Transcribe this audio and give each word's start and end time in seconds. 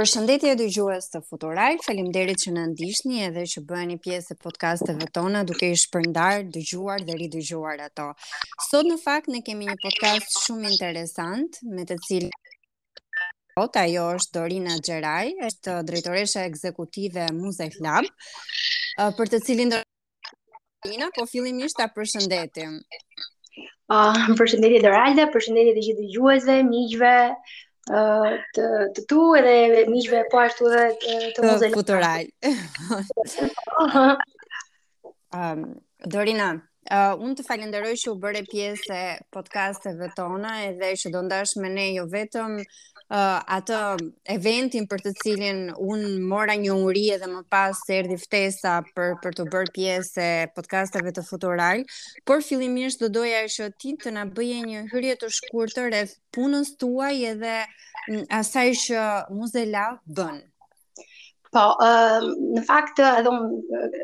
Për 0.00 0.08
shëndetje 0.08 0.52
dy 0.56 0.66
gjuhës 0.72 1.10
të 1.12 1.18
futural, 1.28 1.74
felim 1.84 2.06
derit 2.16 2.40
që 2.40 2.52
në 2.56 2.62
ndishtni 2.70 3.18
edhe 3.26 3.42
që 3.52 3.60
bëhe 3.68 3.82
një 3.90 3.96
pjesë 4.06 4.32
e 4.32 4.36
podcasteve 4.44 5.08
tona 5.18 5.42
duke 5.50 5.68
i 5.68 5.74
shpërndar, 5.82 6.40
dy 6.54 6.62
gjuar 6.70 7.04
dhe 7.04 7.16
ridy 7.20 7.42
gjuar 7.50 7.82
ato. 7.86 8.06
Sot 8.70 8.88
në 8.88 8.96
fakt 9.04 9.28
ne 9.28 9.42
kemi 9.44 9.68
një 9.68 9.74
podcast 9.84 10.38
shumë 10.46 10.70
interesant 10.72 11.60
me 11.76 11.84
të 11.90 11.98
cilë 12.06 12.30
Sot 13.52 13.76
ajo 13.84 14.06
është 14.16 14.38
Dorina 14.38 14.78
Gjeraj, 14.88 15.36
është 15.50 15.76
drejtoresha 15.92 16.46
ekzekutive 16.48 17.28
Muze 17.44 17.68
Club, 17.76 18.08
për 19.20 19.34
të 19.36 19.42
cilin 19.50 19.76
Dorina, 19.76 21.10
po 21.18 21.28
fillimisht 21.36 21.76
ta 21.82 21.90
përshëndetim. 21.98 22.78
Uh, 23.92 24.30
përshëndetje 24.40 24.80
Doralda, 24.88 25.28
përshëndetje 25.36 25.74
të 25.76 25.86
gjithë 25.90 26.06
dëgjuesve, 26.06 26.62
miqve, 26.72 27.14
të, 27.92 28.64
të 28.96 29.04
tu 29.10 29.20
edhe 29.38 29.84
miqve 29.90 30.22
po 30.32 30.40
ashtu 30.44 30.68
edhe 30.70 30.90
të, 31.02 31.32
të 31.36 31.46
muzelit. 31.46 31.74
Futural. 31.74 32.24
um, 35.34 35.70
Dorina, 36.12 36.50
Uh, 36.90 37.12
unë 37.22 37.36
të 37.38 37.44
falenderoj 37.46 37.90
që 38.02 38.08
u 38.10 38.14
bëre 38.18 38.40
pjesë 38.48 38.94
e 38.96 39.10
podcasteve 39.36 40.08
tona 40.16 40.54
edhe 40.70 40.88
që 40.98 41.10
do 41.12 41.20
ndash 41.22 41.52
me 41.60 41.68
ne 41.70 41.84
jo 41.94 42.06
vetëm 42.10 42.56
uh, 43.10 43.42
atë 43.58 43.76
eventin 44.34 44.84
për 44.90 45.00
të 45.04 45.12
cilin 45.22 45.62
unë 45.92 46.10
mora 46.30 46.54
një 46.60 46.76
uri 46.86 47.02
edhe 47.14 47.26
më 47.32 47.40
pas 47.52 47.80
se 47.86 47.96
erdi 48.00 48.18
ftesa 48.20 48.76
për, 48.94 49.16
për 49.24 49.38
të 49.40 49.46
bërë 49.54 49.74
pjesë 49.76 50.24
e 50.24 50.50
podcastave 50.56 51.12
të 51.16 51.24
futural, 51.26 51.82
por 52.26 52.44
fillimisht 52.46 53.02
do 53.02 53.10
doja 53.20 53.42
e 53.48 53.70
ti 53.82 53.96
të 53.98 54.14
na 54.16 54.26
bëje 54.30 54.62
një 54.70 54.84
hyrje 54.94 55.18
të 55.24 55.32
shkurtër 55.40 55.98
e 56.02 56.04
punës 56.36 56.76
tuaj 56.80 57.12
edhe 57.34 57.56
mm, 57.66 58.24
asaj 58.42 58.70
shë 58.84 59.04
muzela 59.34 59.88
bënë. 60.06 60.46
Po, 61.50 61.62
uh, 61.82 62.22
në 62.54 62.60
fakt 62.66 63.00
edhe 63.02 63.26
un 63.26 63.48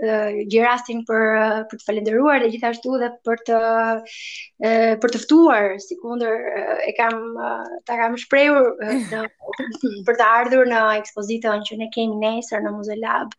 uh, 0.03 0.59
rastin 0.65 1.05
për 1.07 1.21
uh, 1.39 1.61
për 1.71 1.79
të 1.79 1.85
falendëruar 1.87 2.43
dhe 2.43 2.49
gjithashtu 2.51 2.97
edhe 2.97 3.11
për 3.29 3.43
të 3.47 3.59
uh, 3.63 4.97
për 5.05 5.13
të 5.15 5.21
ftuar, 5.23 5.69
sikundër 5.85 6.41
uh, 6.63 6.73
e 6.91 6.95
kam 6.99 7.21
uh, 7.39 7.63
ta 7.87 8.01
kam 8.01 8.17
shprehur 8.19 8.67
uh, 8.75 9.15
për 10.09 10.19
të 10.23 10.27
ardhur 10.27 10.67
në 10.73 10.83
ekspozitën 11.05 11.63
që 11.71 11.79
ne 11.85 11.89
kemi 11.95 12.19
nesër 12.25 12.67
në 12.67 12.75
Muze 12.81 12.99
Lab. 12.99 13.39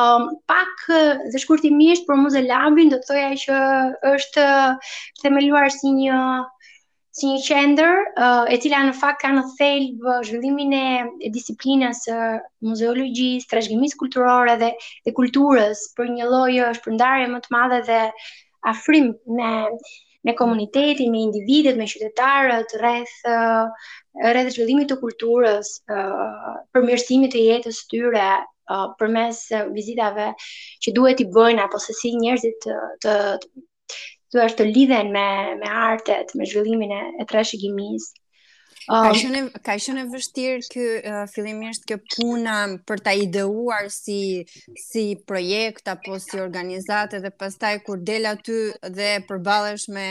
Ëm 0.00 0.26
um, 0.26 0.28
pak 0.50 0.84
uh, 0.90 1.22
dhe 1.30 1.44
shkurtimisht 1.44 2.08
për 2.10 2.18
Muze 2.24 2.42
Labin 2.48 2.90
do 2.90 2.98
të 2.98 3.10
thoya 3.12 3.30
që 3.46 3.62
është 4.16 4.46
themeluar 5.22 5.70
si 5.76 5.94
një 6.02 6.18
si 7.16 7.30
një 7.32 7.40
qender, 7.48 7.90
uh, 8.20 8.44
e 8.52 8.58
cila 8.60 8.82
në 8.84 8.92
fakt 9.00 9.22
ka 9.22 9.30
në 9.32 9.42
thelbë 9.56 10.14
zhvillimin 10.28 10.72
e 10.76 11.28
disiplinës 11.32 12.02
së 12.08 12.14
uh, 12.16 12.32
muzeologjisë, 12.68 13.46
trashëgimisë 13.52 13.96
kulturore 14.02 14.56
dhe 14.62 14.68
e 14.76 15.12
kulturës 15.16 15.84
për 15.96 16.10
një 16.16 16.26
lloj 16.28 16.56
uh, 16.66 16.74
shpërndarje 16.76 17.30
më 17.32 17.38
të 17.46 17.54
madhe 17.56 17.78
dhe 17.90 18.00
afrim 18.74 19.14
me 19.40 19.52
me 20.26 20.32
komunitetin, 20.38 21.12
me 21.14 21.20
individet, 21.22 21.76
me 21.78 21.84
qytetarët 21.86 22.72
rreth 22.80 23.26
uh, 23.30 23.64
rreth 24.34 24.48
zhvillimit 24.56 24.88
të 24.90 24.96
kulturës, 25.04 25.68
uh, 25.96 26.50
përmirësimit 26.74 27.30
të 27.38 27.44
jetës 27.50 27.80
së 27.84 27.94
tyre 27.94 28.26
Uh, 28.74 28.88
përmes 28.98 29.36
uh, 29.54 29.60
vizitave 29.70 30.24
që 30.82 30.92
duhet 30.96 31.20
i 31.22 31.26
bëjnë 31.36 31.62
apo 31.68 31.78
se 31.78 31.94
si 31.94 32.10
njerëzit 32.18 32.64
uh, 32.72 32.88
të, 33.04 33.12
të, 33.44 33.62
të 34.32 34.40
është 34.48 34.56
të 34.60 34.64
lidhen 34.74 35.10
me, 35.14 35.26
me 35.60 35.70
artet, 35.90 36.32
me 36.34 36.46
zhvillimin 36.50 36.92
e, 36.96 37.02
e 37.22 37.26
tre 37.30 37.44
shikimis. 37.46 38.08
Um, 38.86 39.48
ka 39.66 39.74
shënë 39.82 40.02
e 40.04 40.08
vështirë 40.12 40.66
kë 40.70 40.82
uh, 40.96 41.22
fillimisht 41.32 41.88
kjo 41.88 41.96
puna 42.04 42.54
për 42.86 43.00
ta 43.02 43.14
ideuar 43.18 43.88
si, 43.90 44.44
si 44.78 45.02
projekt 45.26 45.90
apo 45.90 46.20
si 46.22 46.38
organizate 46.38 47.18
dhe 47.24 47.32
pastaj 47.34 47.72
kur 47.86 47.98
del 48.06 48.28
aty 48.30 48.60
dhe 48.94 49.08
përbalesh 49.26 49.88
me, 49.96 50.06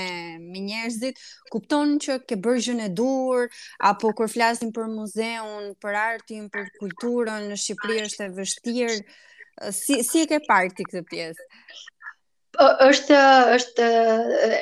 me 0.50 0.66
njerëzit, 0.67 1.22
kupton 1.53 1.95
që 2.03 2.17
ke 2.28 2.35
bërgjën 2.44 2.84
e 2.90 2.91
dur, 3.00 3.47
apo 3.94 4.11
kur 4.17 4.31
flasin 4.35 4.75
për 4.75 4.91
muzeun, 4.91 5.72
për 5.79 6.00
artin, 6.03 6.51
për 6.51 6.67
kulturën, 6.81 7.47
në 7.53 7.61
Shqipëri 7.63 8.03
është 8.09 8.28
e 8.28 8.31
vështirë, 8.41 9.00
si, 9.72 10.01
si 10.03 10.25
e 10.25 10.29
ke 10.34 10.44
parti 10.51 10.84
këtë 10.84 11.07
pjesë? 11.13 11.51
është 12.59 13.19
është 13.57 13.88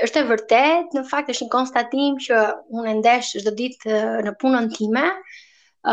është 0.06 0.20
e 0.22 0.28
vërtet, 0.30 0.94
në 0.98 1.04
fakt 1.10 1.30
është 1.34 1.46
një 1.46 1.54
konstatim 1.56 2.16
që 2.26 2.40
unë 2.80 2.94
ndesh 3.00 3.34
çdo 3.42 3.54
ditë 3.60 4.00
në 4.28 4.34
punën 4.42 4.70
time. 4.78 5.06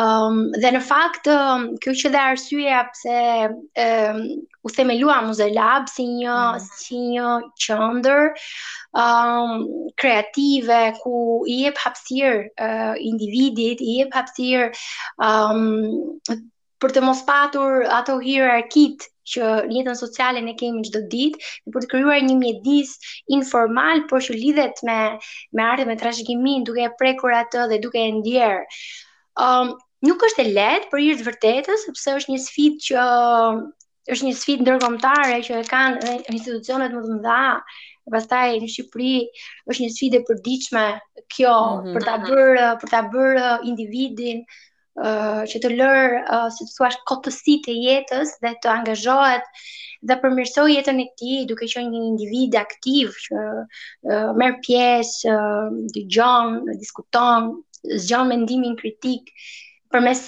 Ëm 0.01 0.29
um, 0.29 0.53
dhe 0.63 0.71
në 0.77 0.81
fakt 0.87 1.27
kjo 1.83 1.93
që 2.01 2.11
dhe 2.15 2.21
arsyeja 2.33 2.83
pse 2.93 3.15
um, 3.85 4.21
u 4.63 4.71
themelua 4.77 5.17
Muzelab 5.27 5.89
si 5.91 6.05
një 6.13 6.37
mm. 6.37 6.69
si 6.83 7.01
një 7.09 7.33
qendër 7.65 8.31
um, 8.95 9.67
kreative 9.99 10.79
ku 11.01 11.17
i 11.51 11.59
jep 11.65 11.83
hapësirë 11.83 12.45
uh, 12.69 12.95
individit, 13.11 13.83
i 13.83 13.99
jep 14.05 14.15
hapësirë 14.15 14.71
um, 15.19 16.39
për 16.83 16.93
të 16.97 17.01
mos 17.05 17.21
patur 17.29 17.85
ato 17.95 18.15
hierarkit 18.25 19.07
që 19.31 19.49
jetën 19.73 19.97
sociale 19.99 20.41
ne 20.45 20.55
kemi 20.61 20.83
çdo 20.87 21.03
ditë, 21.15 21.41
dhe 21.67 21.73
për 21.75 21.85
të 21.85 21.91
krijuar 21.93 22.23
një 22.29 22.37
mjedis 22.41 22.95
informal 23.37 24.01
por 24.13 24.25
që 24.27 24.37
lidhet 24.39 24.81
me 24.89 24.97
me 25.59 25.67
artin 25.67 25.91
me 25.91 25.97
trashëgiminë, 26.01 26.65
duke 26.71 26.85
e 26.87 26.93
prekur 27.03 27.37
atë 27.41 27.67
dhe 27.73 27.81
duke 27.85 28.01
e 28.05 28.09
ndjer. 28.17 28.57
Ëm 29.49 29.69
um, 29.71 29.75
nuk 30.09 30.25
është 30.31 30.43
e 30.47 30.55
lehtë 30.57 30.91
për 30.95 31.05
hir 31.05 31.21
të 31.21 31.29
vërtetës, 31.29 31.85
sepse 31.91 32.17
është 32.23 32.35
një 32.35 32.41
sfidë 32.47 32.83
që 32.89 33.05
është 34.15 34.27
një 34.31 34.35
sfidë 34.41 34.65
ndërkombëtare 34.67 35.39
që 35.49 35.61
e 35.61 35.69
kanë 35.71 36.01
dhe 36.07 36.17
institucionet 36.35 36.97
më 36.97 37.05
të 37.05 37.15
mëdha. 37.21 37.45
Pastaj 38.11 38.57
në 38.59 38.67
Shqipëri 38.73 39.11
është 39.71 39.83
një 39.85 39.91
sfidë 39.95 40.19
e 40.19 40.23
përditshme 40.31 40.85
kjo 41.35 41.53
mm 41.53 41.83
-hmm. 41.83 41.93
për 41.97 42.07
ta 42.09 42.17
bërë 42.27 42.65
për 42.83 42.91
ta 42.95 43.03
bërë 43.13 43.51
individin 43.73 44.41
që 45.51 45.61
të 45.63 45.69
lërë, 45.73 46.17
uh, 46.37 46.49
si 46.55 46.67
të 46.67 46.91
kotësi 47.09 47.59
të 47.67 47.73
jetës 47.83 48.33
dhe 48.43 48.51
të 48.65 48.69
angazhohet 48.73 49.45
dhe 50.09 50.17
përmirësoj 50.23 50.65
jetën 50.75 50.99
e 50.99 51.09
ti 51.21 51.37
duke 51.51 51.65
që 51.73 51.83
një 51.91 52.01
individ 52.11 52.57
aktiv 52.61 53.13
që 53.27 53.39
uh, 54.11 54.35
merë 54.41 54.59
pjesë, 54.67 55.31
uh, 55.37 55.71
dy 55.95 56.03
gjonë, 56.17 56.75
diskuton, 56.83 57.49
zgjon 58.05 58.29
mendimin 58.33 58.75
kritik 58.83 59.31
përmes 59.95 60.25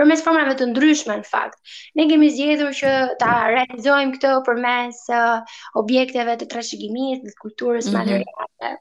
përmes 0.00 0.22
formave 0.24 0.54
të 0.56 0.66
ndryshme 0.72 1.12
në 1.20 1.26
fakt. 1.28 1.58
Ne 1.98 2.08
kemi 2.10 2.30
zgjedhur 2.32 2.70
që 2.72 2.90
ta 3.20 3.30
mm-hmm. 3.30 3.54
realizojmë 3.54 4.14
këtë 4.16 4.30
përmes 4.48 5.00
uh, 5.14 5.40
objekteve 5.82 6.36
të 6.40 6.48
trashëgimisë 6.54 7.26
dhe 7.28 7.36
kulturës 7.44 7.86
mm 7.90 7.94
-hmm. 7.94 8.22
materiale. 8.22 8.78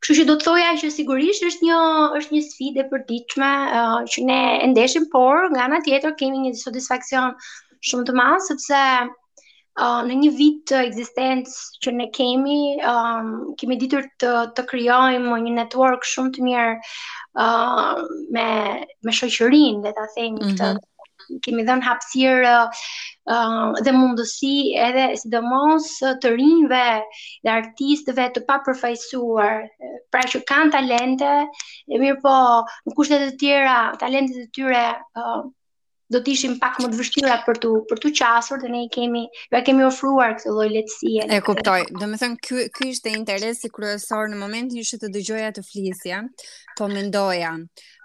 Kështu 0.00 0.14
që 0.20 0.24
do 0.28 0.34
të 0.40 0.44
thoja 0.46 0.66
që 0.80 0.88
sigurisht 0.96 1.44
është 1.46 1.66
një 1.68 1.78
është 2.20 2.34
një 2.34 2.40
sfidë 2.48 2.82
e 2.84 2.90
përditshme 2.90 3.48
uh, 3.78 3.94
që 4.14 4.24
ne 4.30 4.36
e 4.66 4.66
ndeshim, 4.72 5.06
por 5.14 5.48
nga 5.54 5.64
ana 5.66 5.80
tjetër 5.88 6.14
kemi 6.20 6.42
një 6.44 6.52
satisfaksion 6.60 7.34
shumë 7.90 8.06
të 8.10 8.14
madh 8.20 8.44
sepse 8.46 8.82
uh, 9.02 10.00
në 10.10 10.20
një 10.20 10.30
vit 10.38 10.60
të 10.70 10.78
ekzistencës 10.90 11.58
që 11.86 11.94
ne 12.00 12.06
kemi, 12.20 12.60
um, 12.92 13.32
kemi 13.62 13.78
ditur 13.82 14.06
të 14.22 14.32
të 14.58 14.66
krijojmë 14.70 15.40
një 15.48 15.56
network 15.58 16.06
shumë 16.12 16.34
të 16.38 16.46
mirë 16.50 16.76
uh, 16.78 17.98
me 18.38 18.48
me 19.08 19.18
shoqërinë, 19.22 19.82
le 19.88 19.96
ta 20.00 20.06
themi 20.14 20.38
mm 20.38 20.44
-hmm. 20.44 20.54
këtë 20.54 20.72
mhm 20.76 20.86
kemi 21.44 21.62
dhënë 21.68 21.84
hapësirë 21.86 22.52
uh, 22.58 23.78
dhe 23.88 23.94
mundësi 23.96 24.52
edhe 24.86 25.04
sidomos 25.22 25.88
të 26.22 26.32
rinjve 26.38 26.80
dhe 27.46 27.54
artistëve 27.56 28.28
të 28.38 28.44
papërfaqësuar, 28.48 29.60
pra 30.16 30.24
që 30.32 30.42
kanë 30.52 30.74
talente, 30.78 31.34
mirë 31.94 32.18
po 32.24 32.38
në 32.88 32.96
kushtet 33.00 33.26
të 33.28 33.36
tjera 33.44 33.78
talentet 34.04 34.44
e 34.46 34.48
tyre 34.60 34.84
ë 35.22 35.38
do 36.12 36.20
të 36.24 36.32
ishim 36.34 36.54
pak 36.60 36.78
më 36.80 36.88
të 36.92 36.98
vështira 36.98 37.34
për 37.44 37.58
tu 37.62 37.70
për 37.88 38.00
tu 38.02 38.10
qasur 38.20 38.60
dhe 38.62 38.68
ne 38.72 38.82
i 38.86 38.88
kemi 38.92 39.26
ja 39.52 39.60
kemi 39.66 39.84
ofruar 39.84 40.34
këtë 40.38 40.54
lloj 40.56 40.66
lehtësie. 40.72 41.26
E 41.36 41.40
kuptoj. 41.44 41.82
Do 42.00 42.06
të 42.08 42.20
thënë 42.22 42.38
ky 42.46 42.62
ky 42.78 42.88
ishte 42.94 43.12
interesi 43.12 43.70
kryesor 43.74 44.30
në 44.32 44.38
momentin 44.40 44.86
që 44.90 45.00
të 45.02 45.10
dëgjoja 45.18 45.50
të 45.58 45.64
flisja, 45.68 46.22
po 46.80 46.88
mendoja, 46.92 47.50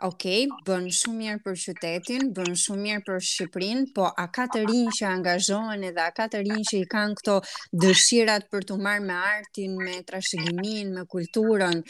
ok, 0.10 0.28
bën 0.68 0.88
shumë 1.00 1.20
mirë 1.22 1.40
për 1.48 1.58
qytetin, 1.64 2.28
bën 2.36 2.60
shumë 2.66 2.84
mirë 2.88 3.06
për 3.08 3.24
Shqipërinë, 3.30 3.88
po 3.96 4.10
a 4.20 4.26
ka 4.36 4.50
të 4.56 4.66
rinj 4.68 4.92
që 5.00 5.08
angazhohen 5.14 5.88
edhe 5.92 6.04
a 6.04 6.12
ka 6.18 6.28
të 6.36 6.44
rinj 6.44 6.68
që 6.74 6.78
i 6.84 6.86
kanë 6.94 7.18
këto 7.22 7.40
dëshirat 7.86 8.50
për 8.52 8.68
të 8.72 8.82
marrë 8.84 9.08
me 9.08 9.20
artin, 9.40 9.80
me 9.80 10.00
trashëgiminë, 10.12 10.92
me 10.98 11.08
kulturën. 11.16 11.84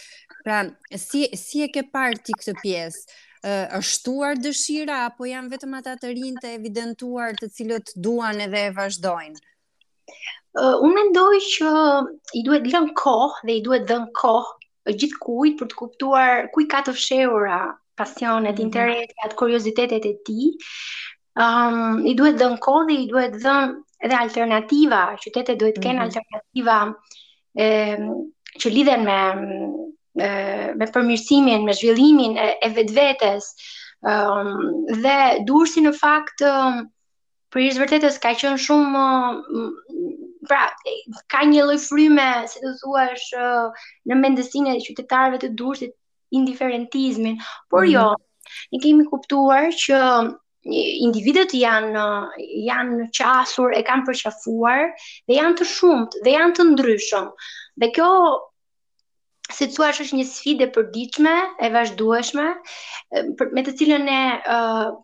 Pra, 0.46 0.62
si 1.08 1.26
si 1.46 1.66
e 1.66 1.72
ke 1.74 1.88
parë 1.94 2.22
ti 2.28 2.36
këtë 2.38 2.60
pjesë? 2.62 3.22
uh, 3.46 3.68
është 3.78 4.04
tuar 4.08 4.38
dëshira, 4.40 5.02
apo 5.10 5.28
janë 5.30 5.52
vetëm 5.54 5.74
ata 5.80 5.94
të 6.00 6.12
rinë 6.18 6.44
të 6.44 6.52
evidentuar 6.58 7.36
të 7.40 7.50
cilët 7.58 7.94
duan 8.06 8.42
edhe 8.46 8.62
e 8.70 8.74
vazhdojnë? 8.78 9.40
Uh, 10.54 10.76
unë 10.86 10.94
mendoj 10.96 11.40
që 11.52 11.72
i 12.40 12.44
duhet 12.46 12.68
lënë 12.74 12.94
kohë 13.00 13.48
dhe 13.48 13.56
i 13.60 13.64
duhet 13.66 13.88
dënë 13.90 14.12
kohë 14.20 14.94
gjithë 15.02 15.20
kujtë 15.24 15.58
për 15.62 15.72
të 15.72 15.80
kuptuar 15.80 16.46
i 16.62 16.68
ka 16.74 16.84
të 16.88 16.94
fshehura 16.98 17.60
pasionet, 17.98 18.52
mm 18.52 18.58
-hmm. 18.58 18.62
interesat, 18.68 19.34
kuriozitetet 19.40 20.06
e 20.06 20.14
ti. 20.28 20.52
Um, 21.42 22.06
I 22.06 22.14
duhet 22.18 22.38
dënë 22.42 22.60
kohë 22.68 22.86
dhe 22.90 22.94
i 23.02 23.08
duhet 23.12 23.36
dënë 23.46 24.06
edhe 24.06 24.18
alternativa, 24.22 25.02
qytetet 25.24 25.60
duhet 25.60 25.76
të 25.78 25.82
kenë 25.82 25.94
mm 25.94 26.00
-hmm. 26.00 26.06
alternativa 26.06 26.96
e, 27.56 27.98
që 28.60 28.70
lidhen 28.74 29.04
me 29.08 29.18
me 30.16 30.88
përmirësimin, 30.96 31.64
me 31.66 31.74
zhvillimin 31.74 32.38
e, 32.38 32.50
e 32.62 32.70
vetvetes. 32.78 33.54
Um, 34.04 34.84
dhe 35.02 35.44
Dursi 35.48 35.82
në 35.86 35.94
fakt 35.96 36.44
um, 36.44 36.82
për 37.54 37.62
ish 37.70 37.78
vërtetës 37.80 38.18
ka 38.22 38.34
qenë 38.36 38.60
shumë 38.60 39.04
pra 40.50 40.66
ka 41.32 41.46
një 41.48 41.64
lloj 41.70 41.78
fryme, 41.86 42.28
si 42.52 42.60
të 42.60 42.74
thua 42.82 43.06
është 43.14 43.48
në 44.12 44.18
mendësine 44.20 44.76
e 44.78 44.84
qytetarëve 44.84 45.40
të 45.46 45.54
Dursit 45.62 45.96
indiferentizmin, 46.36 47.38
por 47.72 47.88
mhm. 47.88 47.94
jo. 47.94 48.06
Ne 48.74 48.80
kemi 48.84 49.06
kuptuar 49.10 49.70
që 49.72 49.98
individet 50.74 51.52
janë 51.56 52.04
janë 52.68 53.08
qasur, 53.18 53.72
e 53.76 53.82
kanë 53.88 54.06
përqafuar 54.08 54.84
dhe 55.30 55.38
janë 55.40 55.58
të 55.60 55.68
shumtë 55.76 56.22
dhe 56.28 56.36
janë 56.36 56.56
të 56.60 56.68
ndryshëm. 56.74 57.30
Dhe 57.84 57.88
kjo 57.96 58.12
se 59.54 59.68
të 59.70 59.76
suash 59.78 60.02
është 60.04 60.18
një 60.20 60.26
sfidë 60.30 60.66
e 60.68 60.72
përditshme, 60.76 61.34
e 61.66 61.70
vazhdueshme, 61.74 62.46
me 63.58 63.66
të 63.68 63.76
cilën 63.82 64.08
ne 64.10 64.20
uh, 64.56 64.96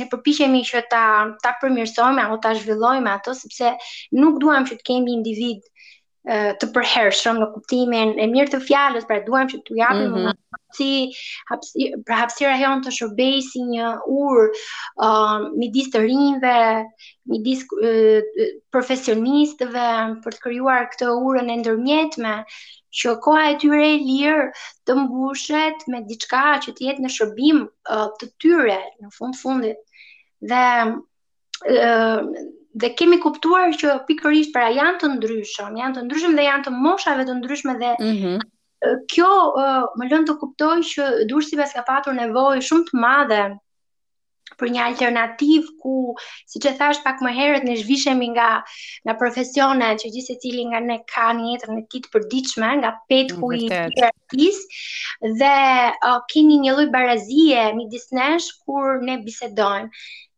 ne 0.00 0.08
përpiqemi 0.14 0.64
që 0.70 0.84
ta 0.94 1.04
ta 1.44 1.54
përmirësojmë 1.62 2.24
apo 2.26 2.40
ta 2.46 2.54
zhvillojmë 2.62 3.14
ato 3.18 3.36
sepse 3.42 3.74
nuk 4.22 4.40
duam 4.44 4.66
që 4.70 4.80
të 4.80 4.90
kemi 4.90 5.16
individ 5.20 5.62
të 6.62 6.66
përhershëm 6.72 7.36
në 7.36 7.46
kuptimin 7.54 8.14
e 8.16 8.24
mirë 8.32 8.50
të 8.54 8.58
fjalës, 8.64 9.02
pra 9.08 9.18
duam 9.26 9.44
që 9.50 9.58
t'u 9.66 9.74
japim 9.76 10.06
mm 10.14 10.30
-hmm. 10.30 10.38
hapsi, 11.50 11.90
pra 12.06 12.16
hapësira 12.22 12.54
jonë 12.62 12.86
të 12.86 12.92
shërbej 12.98 13.36
si 13.50 13.60
një 13.74 13.90
ur 14.20 14.38
uh, 15.04 15.38
midis 15.60 15.90
të 15.92 16.00
rinjve, 16.06 16.54
midis 17.34 17.66
uh, 17.76 18.48
profesionistëve 18.72 19.84
për 20.24 20.32
të 20.38 20.42
krijuar 20.46 20.88
këtë 20.94 21.12
urën 21.28 21.52
e 21.52 21.58
ndërmjetme, 21.60 22.32
që 22.94 23.12
koha 23.26 23.46
e 23.52 23.56
tyre 23.62 23.84
e 23.92 24.02
lirë 24.02 24.42
të 24.86 24.94
mbushet 25.02 25.82
me 25.90 26.02
diçka 26.10 26.42
që 26.66 26.74
të 26.78 26.86
jetë 26.88 27.04
në 27.06 27.10
shërbim 27.16 27.62
uh, 27.66 28.06
të 28.20 28.28
tyre 28.44 28.76
në 29.02 29.10
fund 29.18 29.38
fundit. 29.42 29.82
Dhe 30.52 30.64
dhe 32.82 32.88
kemi 32.98 33.16
kuptuar 33.22 33.70
që 33.80 33.92
pikërisht 34.08 34.50
pra 34.54 34.64
janë 34.76 34.98
të 35.00 35.08
ndryshëm, 35.12 35.76
janë 35.78 35.94
të 35.96 36.02
ndryshëm 36.08 36.34
dhe 36.38 36.42
janë 36.44 36.64
të 36.66 36.72
moshave 36.86 37.22
të 37.28 37.36
ndryshme 37.38 37.74
dhe 37.82 37.92
mm 38.00 38.16
-hmm. 38.16 38.42
kjo 39.14 39.28
uh, 39.62 39.84
më 40.00 40.08
lënë 40.10 40.28
të 40.30 40.34
kuptoj 40.42 40.74
që 40.90 41.06
Dursi 41.30 41.56
pas 41.60 41.72
ka 41.78 41.84
patur 41.90 42.16
nevojë 42.18 42.64
shumë 42.68 42.88
të 42.90 43.00
madhe 43.06 43.40
për 44.60 44.70
një 44.74 44.82
alternativë 44.90 45.70
ku, 45.82 45.92
si 46.50 46.60
që 46.64 46.72
thash, 46.78 47.00
pak 47.04 47.22
më 47.24 47.32
herët 47.38 47.66
në 47.68 47.76
zhvishemi 47.82 48.28
nga, 48.36 48.48
nga 49.06 49.16
profesione 49.20 49.92
që 50.00 50.10
gjithë 50.16 50.34
e 50.36 50.40
cili 50.44 50.66
nga 50.70 50.80
ne 50.86 50.98
ka 51.14 51.28
një 51.38 51.48
jetër 51.54 51.72
në 51.76 51.84
titë 51.94 52.12
përdiqme 52.14 52.70
nga 52.82 52.92
petë 53.10 53.38
ku 53.40 53.52
i 53.56 53.64
të 53.72 54.10
të 54.34 54.52
dhe 55.40 55.54
keni 55.98 56.22
kini 56.34 56.60
një 56.66 56.76
lujë 56.78 56.92
barazie, 56.94 57.64
mi 57.78 57.88
disnesh, 57.94 58.50
kur 58.64 58.98
ne 59.08 59.18
bisedojmë 59.24 59.90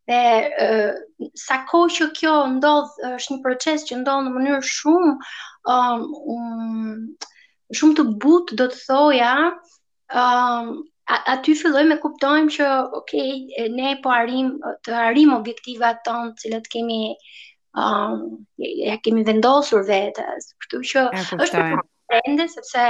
dhe 0.06 0.90
sa 1.42 1.60
kohë 1.66 1.92
që 1.98 2.06
kjo 2.18 2.34
ndodh 2.58 2.98
është 3.14 3.32
një 3.34 3.40
proces 3.46 3.86
që 3.88 4.00
ndodh 4.04 4.28
në 4.28 4.34
mënyrë 4.34 4.66
shumë 4.74 5.14
um, 5.74 6.04
um 6.36 6.92
shumë 7.78 7.96
të 8.00 8.04
butë 8.24 8.56
do 8.60 8.68
të 8.74 8.78
thoja 8.86 9.32
um, 10.20 10.68
aty 11.06 11.55
fillojmë 11.55 11.93
me 11.94 11.99
kuptojmë 12.03 12.53
që 12.56 12.69
ok, 13.00 13.12
ne 13.75 13.91
po 14.05 14.12
arrim 14.14 14.49
të 14.87 14.94
arrim 15.00 15.35
objektivat 15.37 16.00
tonë, 16.06 16.32
të 16.35 16.41
cilët 16.44 16.67
kemi 16.73 16.97
um, 17.82 18.17
ja 18.87 18.97
kemi 19.06 19.23
vendosur 19.29 19.85
vetes. 19.91 20.49
Kështu 20.64 20.81
që 20.93 21.05
është 21.47 21.67
ende 22.25 22.49
sepse 22.56 22.88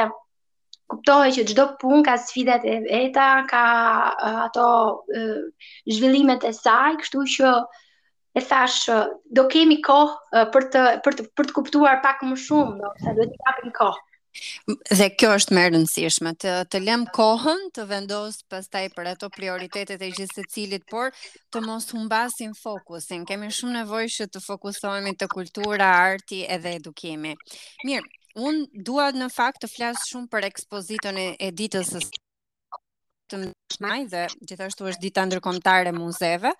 kuptohet 0.94 1.36
që 1.38 1.44
çdo 1.50 1.68
punë 1.82 2.00
ka 2.08 2.14
sfidat 2.24 2.64
e 2.72 2.78
veta, 2.88 3.28
ka 3.52 3.62
ato 4.48 4.68
uh, 5.12 5.42
zhvillimet 5.98 6.48
e 6.48 6.54
saj, 6.60 6.96
kështu 7.02 7.26
që 7.36 7.52
e 8.36 8.42
thash 8.44 8.92
do 9.38 9.46
kemi 9.56 9.78
kohë 9.84 10.12
uh, 10.12 10.48
për 10.56 10.70
të 10.72 10.84
për 11.04 11.20
të 11.20 11.28
për 11.36 11.48
të 11.52 11.56
kuptuar 11.60 12.00
pak 12.08 12.24
më 12.30 12.40
shumë, 12.48 12.78
do 13.20 13.26
të 13.26 13.44
kapim 13.44 13.76
kohë. 13.82 14.04
Dhe 14.96 15.08
kjo 15.18 15.30
është 15.38 15.56
më 15.56 15.62
e 15.62 15.70
rëndësishme, 15.74 16.32
të 16.42 16.52
të 16.72 16.80
lëm 16.86 17.04
kohën 17.16 17.62
të 17.76 17.84
vendos 17.92 18.40
pastaj 18.52 18.82
për 18.96 19.10
ato 19.12 19.30
prioritetet 19.36 20.02
e 20.02 20.08
gjithë 20.18 20.40
secilit, 20.40 20.84
por 20.90 21.14
të 21.54 21.62
mos 21.66 21.88
humbasim 21.94 22.52
fokusin. 22.60 23.24
Kemi 23.30 23.50
shumë 23.58 23.76
nevojë 23.80 24.12
që 24.18 24.28
të 24.34 24.44
fokusohemi 24.46 25.14
te 25.22 25.28
kultura, 25.36 25.88
arti 26.10 26.42
edhe 26.56 26.74
edukimi. 26.80 27.36
Mirë, 27.88 28.04
unë 28.48 28.84
dua 28.86 29.10
në 29.16 29.30
fakt 29.32 29.64
të 29.64 29.72
flas 29.72 30.06
shumë 30.10 30.30
për 30.34 30.50
ekspozitën 30.52 31.22
e 31.30 31.52
ditës 31.62 31.94
së 31.96 32.04
të 33.32 33.38
mëshmaj 33.42 34.02
dhe 34.12 34.20
gjithashtu 34.46 34.84
është 34.86 35.02
dita 35.02 35.22
ndërkomtare 35.26 35.90
muzeve 35.96 36.52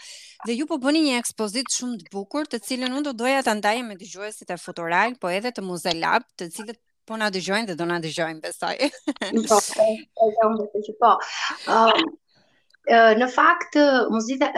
dhe 0.48 0.56
ju 0.58 0.64
po 0.66 0.80
bëni 0.82 1.04
një 1.04 1.12
ekspozit 1.22 1.68
shumë 1.70 2.00
të 2.00 2.10
bukur 2.16 2.48
të 2.50 2.58
cilën 2.66 2.90
unë 2.96 3.04
do 3.06 3.12
doja 3.20 3.44
të 3.46 3.54
ndaje 3.60 3.84
me 3.86 3.94
të 4.00 4.08
gjuesit 4.10 4.50
e 4.50 4.56
futural 4.58 5.14
po 5.22 5.30
edhe 5.30 5.52
të 5.54 5.62
muze 5.68 5.92
lab 6.00 6.26
të 6.34 6.48
cilët 6.56 6.80
Po 7.06 7.14
na 7.14 7.28
dëgjojnë 7.30 7.68
dhe 7.68 7.74
do 7.78 7.86
na 7.86 7.98
dëgjojnë 8.02 8.40
besoj. 8.42 8.76
Po, 9.48 9.58
po, 9.58 10.76
po. 11.02 11.12
Ëm 12.94 13.18
në 13.20 13.26
fakt 13.34 13.74
muzika 14.14 14.48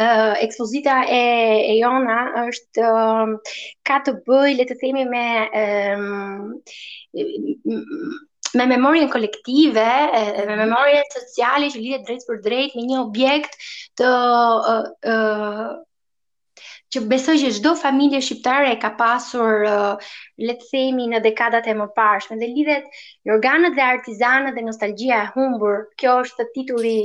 ekspozita 0.45 0.97
e 1.17 1.21
e 1.69 1.77
jona 1.79 2.17
është 2.43 2.89
ka 3.89 3.99
të 4.05 4.15
bëjë 4.27 4.57
le 4.59 4.67
të 4.69 4.77
themi 4.83 5.05
me 5.09 5.29
me 8.59 8.67
memorien 8.73 9.09
kolektive, 9.13 9.87
me 10.53 10.57
memorien 10.61 11.09
sociale 11.17 11.69
që 11.73 11.85
lidhet 11.85 12.09
drejt 12.09 12.29
për 12.29 12.41
drejt 12.49 12.77
me 12.77 12.87
një 12.93 13.01
objekt 13.05 13.57
të 14.03 14.13
që 16.95 17.01
besoj 17.13 17.33
që 17.43 17.49
çdo 17.59 17.71
familje 17.83 18.21
shqiptare 18.27 18.69
e 18.75 18.79
ka 18.85 18.91
pasur 19.01 19.65
uh, 19.73 20.07
le 20.49 20.55
të 20.63 20.69
themi 20.73 21.09
në 21.13 21.21
dekadat 21.27 21.69
e 21.73 21.75
mëparshme 21.81 22.39
dhe 22.45 22.51
lidhet 22.55 23.05
me 23.63 23.69
dhe 23.81 23.85
artizanët 23.89 24.59
dhe 24.61 24.67
nostalgjia 24.71 25.21
e 25.27 25.31
humbur. 25.37 25.79
Kjo 26.01 26.17
është 26.25 26.49
titulli 26.57 26.97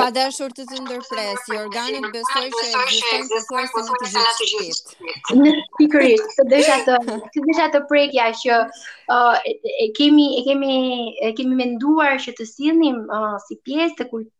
pa 0.00 0.08
dashur 0.14 0.52
të 0.54 0.62
të 0.70 0.76
ndërpresi, 0.84 1.54
organit 1.60 2.04
besoj 2.14 2.44
që 2.54 2.64
e 2.66 2.76
gjithën 2.92 3.24
të 3.32 3.38
kërësën 3.50 3.82
të 3.82 3.82
të 3.98 3.98
gjithë 4.12 4.34
shqipë. 4.36 4.82
Në 5.42 5.50
pikërit, 5.80 6.22
të 6.36 6.42
dësha 6.52 6.76
të, 6.86 6.94
të 7.34 7.40
të 7.74 7.80
prekja 7.90 8.26
që 8.42 8.54
e 9.86 9.88
kemi, 9.98 10.26
e 10.38 10.40
kemi, 10.46 10.72
e 11.22 11.24
kemi 11.40 11.54
menduar 11.62 12.12
që 12.26 12.30
të 12.38 12.44
sinim 12.52 12.98
si 13.48 13.54
pjesë 13.66 13.94
të 14.00 14.04
kërë 14.14 14.30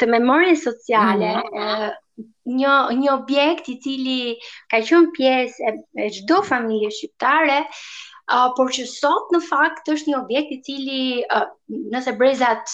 të 0.00 0.04
memorje 0.10 0.56
sociale, 0.68 1.32
mhm. 1.46 1.90
Një, 2.50 2.72
një 2.98 3.10
objekt 3.14 3.64
i 3.72 3.76
cili 3.80 4.18
ka 4.68 4.76
qenë 4.84 5.08
pjesë 5.16 5.58
e, 5.70 5.72
e 6.04 6.06
gjdo 6.16 6.38
familje 6.44 6.90
shqiptare, 6.92 7.58
por 8.56 8.70
që 8.70 8.84
sot 8.86 9.32
në 9.34 9.40
fakt 9.46 9.88
është 9.90 10.10
një 10.12 10.18
objekt 10.20 10.52
i 10.54 10.58
cili 10.66 10.98
uh, 11.26 11.48
nëse 11.94 12.12
brezat 12.20 12.72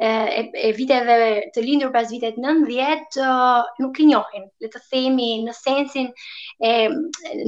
e, 0.00 0.50
e 0.54 0.72
viteve 0.74 1.18
të 1.54 1.62
lindur 1.64 1.92
pas 1.94 2.10
vitet 2.10 2.38
90 2.40 3.18
uh, 3.24 3.64
nuk 3.82 3.98
i 4.02 4.08
njohin. 4.10 4.48
Le 4.64 4.68
të 4.72 4.80
themi 4.90 5.28
në 5.44 5.54
sensin 5.58 6.10
e 6.62 6.88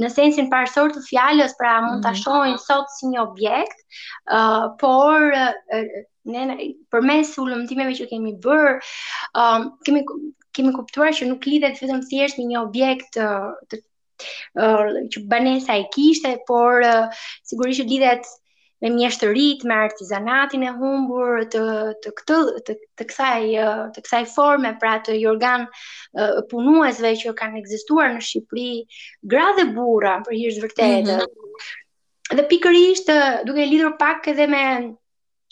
në 0.05 0.09
sensin 0.15 0.49
parësor 0.53 0.95
të 0.95 1.03
fjalës, 1.09 1.55
pra 1.59 1.75
mund 1.83 2.05
ta 2.05 2.11
mm. 2.15 2.21
shohin 2.23 2.57
sot 2.63 2.91
si 2.95 3.11
një 3.11 3.21
objekt, 3.25 3.79
uh, 4.31 4.69
por 4.79 5.31
uh, 5.31 5.85
ne 6.31 6.43
përmes 6.93 7.35
ulëmtimeve 7.41 7.97
që 7.97 8.09
kemi 8.13 8.35
bër, 8.47 8.77
kemi 9.87 10.05
kemi 10.51 10.71
kuptuar 10.75 11.13
që 11.15 11.29
nuk 11.29 11.45
lidhet 11.47 11.77
vetëm 11.79 12.01
thjesht 12.09 12.35
me 12.37 12.43
një 12.49 12.57
objekt 12.59 13.13
të 13.15 13.27
të 13.79 13.83
që 15.13 15.23
banesa 15.31 15.77
e 15.79 15.87
kishte, 15.93 16.35
por 16.47 16.83
uh, 16.85 17.09
sigurisht 17.47 17.85
lidhet 17.89 18.27
me 18.81 18.89
mjeshtëritë, 18.95 19.67
me 19.69 19.75
artizanatin 19.85 20.63
e 20.65 20.71
humbur, 20.77 21.43
të 21.53 21.59
të 22.03 22.13
këtë 22.21 22.37
të, 22.69 22.75
të 22.97 23.05
kësaj 23.11 23.65
të 23.95 23.99
kësaj 24.07 24.21
forme, 24.35 24.71
pra 24.81 24.95
të 25.05 25.19
organ 25.29 25.67
uh, 26.17 26.39
punuesve 26.49 27.11
që 27.21 27.35
kanë 27.41 27.61
ekzistuar 27.61 28.15
në 28.15 28.25
Shqipëri, 28.29 28.73
gra 29.35 29.51
dhe 29.59 29.67
burra, 29.75 30.15
për 30.25 30.39
hir 30.41 30.57
të 30.57 30.65
vërtetë. 30.65 31.19
Mm 31.19 31.21
-hmm. 31.27 31.69
Dhe 32.37 32.43
pikërisht 32.53 33.09
duke 33.45 33.65
lidhur 33.69 33.93
pak 33.99 34.27
edhe 34.33 34.47
me 34.47 34.65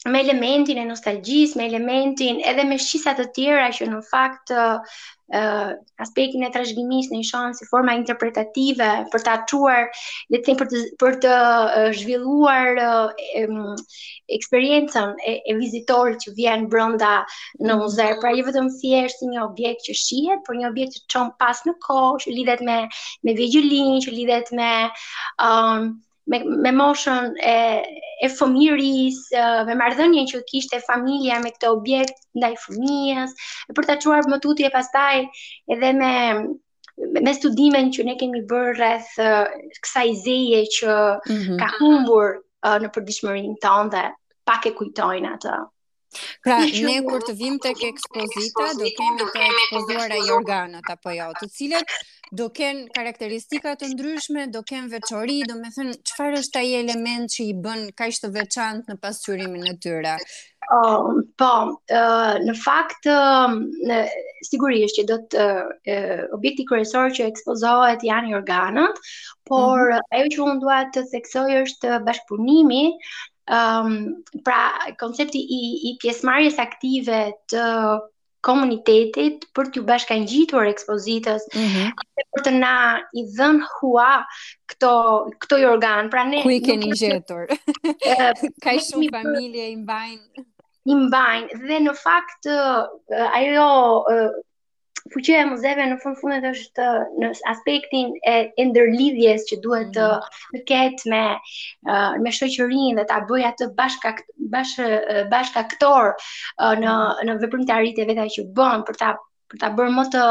me 0.07 0.19
elementin 0.23 0.79
e 0.79 0.85
nostalgjisë, 0.87 1.57
me 1.59 1.65
elementin 1.67 2.37
edhe 2.47 2.63
me 2.67 2.77
shqisa 2.79 3.11
të 3.17 3.25
tjera 3.37 3.71
që 3.75 3.89
në 3.93 4.03
fakt 4.11 4.55
Uh, 5.39 5.75
aspektin 6.01 6.41
e 6.41 6.47
trashëgimis 6.49 7.11
në 7.13 7.19
shohën 7.27 7.51
si 7.53 7.67
forma 7.69 7.93
interpretative 7.93 8.87
për 9.13 9.23
ta 9.27 9.35
çuar, 9.51 9.91
le 10.33 10.39
të 10.39 10.47
them 10.47 10.57
për 10.63 10.69
të 10.71 10.79
për 11.03 11.17
të 11.25 11.35
uh, 11.81 11.91
zhvilluar 11.99 12.79
uh, 12.83 13.21
um, 13.43 13.75
eksperiencën 14.39 15.11
e, 15.21 15.35
e 15.53 15.55
vizitorit 15.59 16.25
që 16.25 16.33
vjen 16.39 16.65
brenda 16.73 17.11
në 17.61 17.77
muze, 17.83 18.09
pra 18.23 18.33
jo 18.39 18.47
vetëm 18.49 18.71
thjesht 18.79 19.21
si 19.21 19.29
një 19.29 19.43
objekt 19.45 19.85
që 19.91 19.97
shihet, 20.01 20.41
por 20.49 20.57
një 20.57 20.71
objekt 20.73 20.97
që 20.97 21.05
çon 21.13 21.29
pas 21.43 21.61
në 21.69 21.77
kohë, 21.85 22.19
që 22.25 22.35
lidhet 22.39 22.65
me 22.71 22.79
me 23.29 23.37
vegjëlinj, 23.43 23.99
që 24.07 24.17
lidhet 24.19 24.49
me 24.61 24.71
me, 26.29 26.39
me 26.45 26.71
moshën 26.71 27.33
e 27.53 27.55
e 28.25 28.27
fëmijëris, 28.38 29.19
me 29.67 29.74
marrëdhënien 29.79 30.27
që 30.31 30.41
kishte 30.51 30.79
familja 30.88 31.39
me 31.43 31.51
këtë 31.55 31.69
objekt 31.75 32.19
ndaj 32.39 32.51
fëmijës, 32.65 33.33
e 33.69 33.75
për 33.77 33.88
ta 33.89 33.95
çuar 34.03 34.27
më 34.31 34.39
tuti 34.45 34.65
e 34.67 34.71
pastaj 34.74 35.24
edhe 35.75 35.91
me 36.01 36.13
me 37.27 37.33
studimin 37.39 37.89
që 37.95 38.05
ne 38.09 38.15
kemi 38.21 38.41
bërë 38.51 38.75
rreth 38.75 39.13
kësaj 39.86 40.09
zeje 40.25 40.62
që 40.77 40.93
mm 40.93 41.41
-hmm. 41.43 41.59
ka 41.62 41.67
humbur 41.77 42.27
në 42.86 42.91
përditshmërinë 42.98 43.57
tonë 43.65 43.91
dhe 43.95 44.05
pak 44.51 44.67
e 44.69 44.75
kujtojnë 44.81 45.33
atë. 45.36 45.57
Pra, 46.43 46.55
ne 46.65 46.97
kur 47.07 47.23
të 47.25 47.33
vim 47.39 47.57
tek 47.63 47.81
ekspozita, 47.89 48.67
do 48.79 48.87
kemi 48.99 49.25
të 49.33 49.49
ekspozuara 49.49 50.15
i 50.21 50.29
jo 50.29 50.37
organët 50.39 50.87
apo 50.93 51.13
jo, 51.15 51.27
të 51.41 51.49
cilët 51.57 51.93
do 52.39 52.45
kenë 52.59 52.83
karakteristika 52.95 53.73
të 53.83 53.89
ndryshme, 53.95 54.45
do 54.55 54.61
kenë 54.71 54.89
veçori, 54.93 55.35
do 55.51 55.57
me 55.59 55.71
thënë, 55.75 55.93
qëfar 56.11 56.37
është 56.39 56.55
taj 56.57 56.67
element 56.83 57.31
që 57.35 57.41
i 57.43 57.53
bën 57.67 57.85
kaq 58.01 58.19
të 58.25 58.29
veçantë 58.39 58.93
në 58.93 58.97
pasqyrimin 59.05 59.69
e 59.71 59.73
tyre? 59.85 60.13
Uh, 60.79 61.21
po, 61.41 61.51
uh, 61.97 62.35
në 62.49 62.53
fakt, 62.63 63.07
uh, 63.19 63.49
në, 63.91 64.01
sigurisht 64.49 64.99
që 64.99 65.07
do 65.13 65.17
të 65.35 65.47
uh, 65.57 66.21
objekti 66.39 66.67
kërësor 66.73 67.15
që 67.19 67.25
ekspozohet 67.35 68.05
janë 68.09 68.33
i 68.33 68.37
organët, 68.41 69.01
por 69.51 69.81
mm 69.81 69.97
-hmm. 69.97 70.13
ajo 70.19 70.29
që 70.35 70.45
unë 70.49 70.63
duhet 70.65 70.93
të 70.97 71.05
theksoj 71.15 71.49
është 71.63 71.97
bashkëpunimi 72.09 72.83
um, 73.49 74.21
pra 74.43 74.77
koncepti 74.99 75.39
i, 75.39 75.91
i 75.91 75.97
pjesmarjes 76.01 76.59
aktive 76.59 77.19
të 77.51 77.63
komunitetit 78.45 79.47
për 79.57 79.71
t'ju 79.73 79.81
bashkë 79.89 80.17
ngjitur 80.21 80.67
ekspozitës 80.69 81.47
mm 81.55 81.65
-hmm. 81.65 81.89
për 82.35 82.45
të 82.45 82.53
na 82.55 82.75
i 83.19 83.25
dhën 83.35 83.57
hua 83.73 84.11
këto 84.71 84.91
këto 85.41 85.57
i 85.59 85.65
organ. 85.65 86.09
Pra 86.13 86.23
ne 86.23 86.43
ku 86.45 86.49
i 86.53 86.61
keni 86.61 86.91
gjetur? 86.99 87.43
Ehm, 88.13 88.45
Ka 88.63 88.71
shumë 88.77 89.09
familje 89.17 89.65
i 89.73 89.75
mbajnë 89.81 90.45
i 90.89 90.95
mbajnë 90.95 91.59
dhe 91.67 91.79
në 91.87 91.93
fakt 92.03 92.45
eh, 92.47 93.37
ajo 93.41 94.05
eh, 94.15 94.31
fuqia 95.13 95.41
e 95.43 95.47
muzeve 95.49 95.85
në 95.89 95.95
fund 96.03 96.17
fundet 96.19 96.45
është 96.51 96.85
në 97.23 97.29
aspektin 97.51 98.11
e 98.31 98.35
ndërlidhjes 98.69 99.47
që 99.51 99.59
duhet 99.65 99.89
të 99.95 100.07
mm. 100.09 100.59
ketë 100.71 101.11
me 101.13 101.21
me 102.25 102.33
shoqërinë 102.39 102.97
dhe 102.99 103.05
ta 103.13 103.19
bëj 103.31 103.43
atë 103.51 103.69
bashka 103.81 104.13
bashkaktor 104.53 106.13
në 106.85 106.97
në 107.31 107.39
veprimtaritë 107.45 108.07
vetë 108.13 108.29
që 108.37 108.47
bën 108.61 108.87
për 108.91 109.01
ta 109.03 109.15
për 109.51 109.59
ta 109.61 109.69
bërë 109.77 109.91
më 109.95 110.03
të 110.13 110.23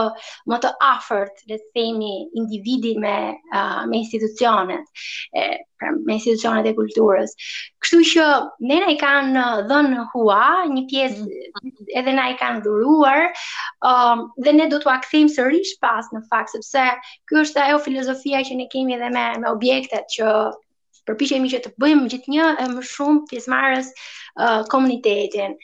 më 0.52 0.56
të 0.64 0.68
afërt, 0.88 1.40
le 1.50 1.56
të 1.58 1.72
themi, 1.78 2.10
individi 2.40 2.92
me 3.04 3.14
uh, 3.60 3.80
me 3.90 4.00
institucionet, 4.02 5.00
e, 5.38 5.44
pra 5.78 5.92
me 5.96 6.16
institucionet 6.18 6.68
e 6.70 6.74
kulturës. 6.76 7.34
Kështu 7.82 8.00
që 8.12 8.26
ne 8.70 8.78
na 8.84 8.92
i 8.94 8.98
kanë 9.00 9.44
dhënë 9.72 10.04
hua 10.12 10.40
një 10.74 10.84
pjesë 10.92 11.24
mhm. 11.24 11.74
edhe 12.02 12.16
na 12.20 12.28
i 12.34 12.38
kanë 12.44 12.62
dhuruar, 12.66 13.26
um, 13.92 14.24
dhe 14.46 14.54
ne 14.60 14.68
do 14.74 14.80
t'u 14.86 14.94
kthejmë 15.06 15.34
sërish 15.38 15.74
pas 15.86 16.08
në 16.14 16.24
fakt 16.30 16.54
sepse 16.54 16.86
ky 17.28 17.42
është 17.44 17.64
ajo 17.66 17.82
filozofia 17.88 18.44
që 18.48 18.60
ne 18.62 18.70
kemi 18.76 18.98
edhe 19.00 19.12
me 19.18 19.26
me 19.42 19.52
objektet 19.54 20.06
që 20.16 20.32
përpiqemi 21.08 21.50
që 21.52 21.62
të 21.64 21.74
bëjmë 21.80 22.10
gjithnjë 22.12 22.48
e 22.62 22.66
më 22.74 22.82
shumë 22.88 23.22
pjesëmarrës 23.30 23.86
uh, 24.44 24.62
komunitetin. 24.72 25.54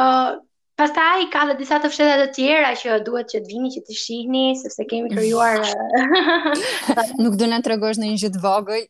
uh, 0.00 0.36
Pastaj 0.80 1.26
ka 1.28 1.42
edhe 1.44 1.54
disa 1.58 1.76
të 1.76 1.88
fshehta 1.92 2.20
të 2.20 2.28
tjera 2.38 2.70
që 2.82 2.94
duhet 3.04 3.28
që 3.34 3.40
të 3.44 3.50
vini 3.52 3.68
që 3.74 3.80
të 3.84 3.96
shihni 4.02 4.44
sepse 4.62 4.86
kemi 4.88 5.10
krijuar 5.12 5.58
eh, 5.68 7.00
nuk 7.22 7.34
do 7.40 7.48
na 7.50 7.58
tregosh 7.66 7.98
në 8.00 8.08
një 8.08 8.20
gjë 8.22 8.30
të 8.38 8.42
vogël. 8.46 8.86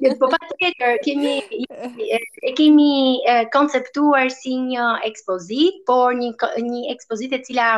Jo, 0.00 0.14
po 0.22 0.30
patjetër, 0.32 0.94
kemi 1.04 1.34
e 1.68 2.54
kemi 2.56 2.88
e, 3.20 3.36
konceptuar 3.52 4.32
si 4.32 4.56
një 4.64 4.86
ekspozit, 5.10 5.82
por 5.90 6.16
një 6.16 6.32
një 6.70 6.86
ekspozit 6.94 7.36
e 7.36 7.42
cila 7.44 7.68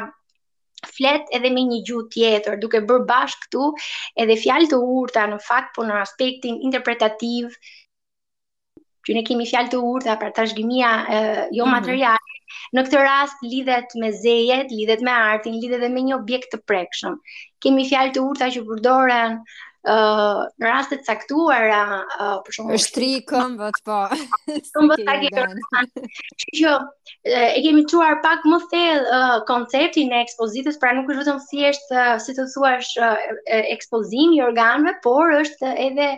flet 0.95 1.27
edhe 1.35 1.51
me 1.55 1.67
një 1.67 1.83
gjuhë 1.91 2.07
tjetër, 2.15 2.61
duke 2.63 2.85
bërë 2.87 3.09
bashkë 3.11 3.49
këtu 3.49 3.67
edhe 4.23 4.39
fjalë 4.45 4.71
të 4.71 4.81
urta 4.97 5.27
në 5.35 5.43
fakt 5.49 5.75
po 5.77 5.89
në 5.91 5.99
aspektin 6.07 6.63
interpretativ 6.71 7.51
që 9.03 9.19
ne 9.19 9.27
kemi 9.27 9.49
fjalë 9.51 9.75
të 9.75 9.83
urta 9.83 10.15
për 10.23 10.31
trashëgimia 10.39 10.93
jo 11.11 11.25
mm 11.27 11.53
-hmm. 11.53 11.73
material, 11.75 12.22
Në 12.77 12.85
këtë 12.87 13.01
rast 13.03 13.43
lidhet 13.47 13.97
me 14.03 14.13
zejet, 14.23 14.71
lidhet 14.73 15.03
me 15.09 15.17
artin, 15.17 15.59
lidhet 15.63 15.83
dhe 15.85 15.91
me 15.97 16.05
një 16.09 16.17
objekt 16.21 16.55
të 16.55 16.63
prekshëm. 16.73 17.19
Kemi 17.67 17.89
fjalë 17.91 18.15
të 18.19 18.27
urta 18.31 18.51
që 18.57 18.65
përdoren 18.71 19.37
ë 19.83 19.95
uh, 19.99 20.41
në 20.63 20.67
raste 20.69 20.97
të 21.01 21.07
caktuara, 21.09 21.79
uh, 22.15 22.37
për 22.47 22.55
shembull, 22.55 22.77
është 22.79 22.93
tri 22.95 23.07
këmbët 23.27 23.81
po. 23.89 23.97
Këmbët 24.77 25.03
ta 25.09 25.17
gjë. 25.25 26.75
e 27.27 27.59
kemi 27.65 27.83
çuar 27.91 28.21
pak 28.23 28.47
më 28.47 28.61
thellë 28.71 29.19
uh, 29.19 29.35
konceptin 29.51 30.15
e 30.15 30.21
ekspozitës, 30.23 30.79
pra 30.85 30.93
nuk 30.95 31.11
është 31.11 31.25
vetëm 31.25 31.43
thjesht 31.49 31.91
uh, 31.99 32.13
si 32.23 32.35
të 32.39 32.47
thuash 32.55 32.93
uh, 33.03 33.27
ekspozimi 33.75 34.39
i 34.39 34.45
organëve, 34.47 34.95
por 35.09 35.35
është 35.43 35.75
edhe 35.89 36.13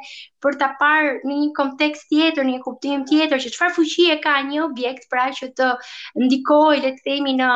për 0.45 0.57
ta 0.61 0.67
parë 0.81 1.15
në 1.27 1.37
një 1.43 1.49
kontekst 1.57 2.07
tjetër, 2.13 2.45
në 2.45 2.55
një 2.59 2.63
kuptim 2.67 3.05
tjetër 3.09 3.41
që 3.45 3.53
çfarë 3.57 3.75
fuqi 3.79 4.07
e 4.15 4.21
ka 4.27 4.35
një 4.51 4.61
objekt 4.67 5.09
pra 5.13 5.25
që 5.39 5.49
të 5.61 5.71
ndikojë, 6.27 6.83
le 6.85 6.93
të 6.97 7.05
themi 7.09 7.35
në 7.41 7.51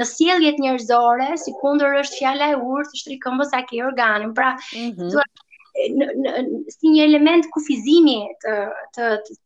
në 0.00 0.06
sjelljet 0.12 0.60
njerëzore, 0.62 1.30
sikundër 1.44 1.98
është 2.04 2.22
fjala 2.22 2.50
e 2.54 2.58
urtë, 2.70 3.02
shtrikëmbës 3.02 3.54
aq 3.60 3.68
ke 3.72 3.80
organin. 3.90 4.34
Pra, 4.40 4.52
mm 4.74 4.92
-hmm. 4.96 5.38
Në, 5.96 6.06
në, 6.22 6.30
në, 6.44 6.62
si 6.74 6.88
një 6.92 7.04
element 7.08 7.46
kufizimi 7.54 8.16
të 8.44 8.54
të 8.96 9.04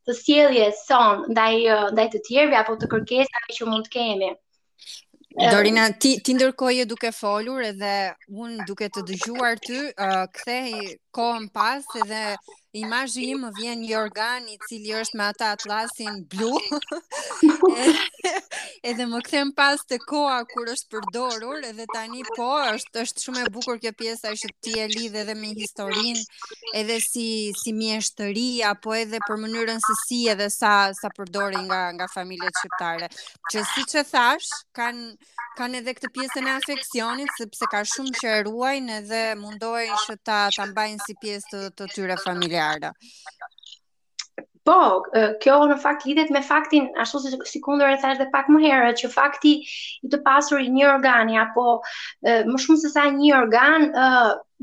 të 0.09 0.15
sjelljes 0.21 0.79
son 0.89 1.21
ndaj 1.31 1.59
ndaj 1.95 2.07
të 2.15 2.21
tjerëve 2.29 2.57
apo 2.63 2.79
të 2.81 2.89
kërkesave 2.95 3.57
që 3.59 3.69
mund 3.69 3.85
të 3.87 3.93
kemi. 3.99 4.31
Dorina 5.53 5.85
ti 6.01 6.15
ti 6.25 6.33
ndërkohë 6.39 6.87
duke 6.95 7.13
folur 7.21 7.63
edhe 7.69 7.95
un 8.45 8.57
duke 8.67 8.89
të 8.89 9.05
dëgjuar 9.11 9.61
ty, 9.69 9.79
uh, 10.07 10.25
kthehej 10.37 10.97
kohën 11.21 11.49
pas 11.61 11.85
edhe 12.03 12.25
imazhi 12.75 13.25
im 13.31 13.45
më 13.47 13.51
vjen 13.59 13.81
një 13.87 13.97
organ 13.99 14.49
i 14.51 14.57
cili 14.67 14.91
është 14.99 15.17
me 15.19 15.25
ata 15.31 15.47
atlasin 15.55 16.15
blu. 16.33 16.51
edhe 18.91 19.05
më 19.13 19.19
kthem 19.27 19.49
pas 19.57 19.81
te 19.89 19.97
koha 20.11 20.39
kur 20.51 20.67
është 20.73 20.91
përdorur, 20.95 21.59
edhe 21.71 21.87
tani 21.95 22.23
po 22.37 22.49
është 22.75 22.97
është 23.05 23.23
shumë 23.25 23.41
e 23.47 23.53
bukur 23.55 23.77
kjo 23.83 23.93
pjesa 23.99 24.29
që 24.41 24.49
ti 24.65 24.75
e 24.85 24.89
lidh 24.97 25.17
edhe 25.23 25.35
me 25.43 25.49
historinë, 25.59 26.23
edhe 26.81 26.97
si 27.05 27.29
si 27.63 27.71
mjeshtëri 27.79 28.51
apo 28.71 28.91
edhe 29.05 29.19
për 29.29 29.37
mënyrën 29.45 29.81
se 29.87 29.95
si 30.05 30.21
edhe 30.35 30.49
sa 30.53 30.73
sa 31.01 31.09
përdori 31.17 31.59
nga 31.69 31.81
nga 31.97 32.07
familjet 32.15 32.55
shqiptare. 32.61 33.07
Që 33.53 33.59
siç 33.75 33.91
e 34.03 34.05
thash, 34.11 34.49
kanë 34.77 35.05
kanë 35.55 35.77
edhe 35.79 35.93
këtë 35.97 36.09
pjesën 36.17 36.45
e 36.51 36.55
afeksionit 36.59 37.31
sepse 37.39 37.65
ka 37.71 37.81
shumë 37.89 38.17
që 38.19 38.27
e 38.29 38.41
ruajnë 38.49 38.91
edhe 39.01 39.23
mundohen 39.39 39.95
që 40.09 40.15
ta 40.27 40.39
ta 40.59 40.63
mbajnë 40.67 41.01
si 41.07 41.13
pjesë 41.23 41.47
të, 41.53 41.61
të 41.79 41.85
tyre 41.95 42.17
familjare. 42.27 42.63
Jarda. 42.65 42.93
Po, 44.65 44.79
kjo 45.45 45.55
në 45.69 45.75
fakt 45.83 46.05
lidhet 46.09 46.31
me 46.35 46.41
faktin, 46.45 46.87
ashtu 47.03 47.19
si 47.23 47.33
si 47.51 47.61
kundër 47.65 47.91
e 47.93 47.97
thash 48.05 48.17
dhe 48.21 48.27
pak 48.37 48.47
më 48.53 48.63
herët, 48.63 48.97
që 49.03 49.11
fakti 49.15 49.51
i 50.07 50.11
të 50.15 50.21
pasur 50.29 50.63
një 50.77 50.87
organi 50.95 51.37
apo 51.41 51.65
më 52.25 52.61
shumë 52.65 52.79
se 52.85 52.91
sa 52.95 53.03
një 53.17 53.35
organ, 53.43 53.85